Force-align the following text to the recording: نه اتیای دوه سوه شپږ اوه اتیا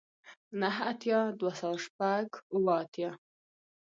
نه 0.59 0.69
اتیای 0.91 1.29
دوه 1.39 1.53
سوه 1.61 1.77
شپږ 1.85 2.27
اوه 2.55 2.73
اتیا 2.83 3.11